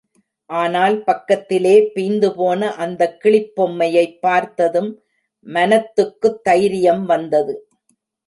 [0.49, 4.89] ஆனால் பக்கத்திலே பிய்ந்துபோன அந்தக் கிளிப் பொம்மையைப் பார்த்ததும்
[5.45, 7.55] மனத்துக்குத் தைரியம் வந்தது.